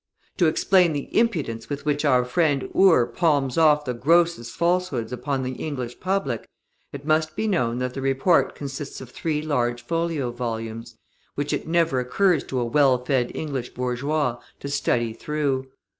To 0.37 0.47
explain 0.47 0.93
the 0.93 1.15
impudence 1.15 1.69
with 1.69 1.85
which 1.85 2.03
our 2.05 2.25
friend 2.25 2.67
Ure 2.73 3.05
palms 3.05 3.55
off 3.55 3.85
the 3.85 3.93
grossest 3.93 4.55
falsehoods 4.55 5.13
upon 5.13 5.43
the 5.43 5.51
English 5.51 5.99
public, 5.99 6.47
it 6.91 7.05
must 7.05 7.35
be 7.35 7.47
known 7.47 7.77
that 7.77 7.93
the 7.93 8.01
report 8.01 8.55
consists 8.55 8.99
of 8.99 9.11
three 9.11 9.43
large 9.43 9.83
folio 9.85 10.31
volumes, 10.31 10.97
which 11.35 11.53
it 11.53 11.67
never 11.67 11.99
occurs 11.99 12.43
to 12.45 12.59
a 12.59 12.65
well 12.65 12.97
fed 13.05 13.31
English 13.35 13.75
bourgeois 13.75 14.39
to 14.59 14.69
study 14.69 15.13
through. 15.13 15.67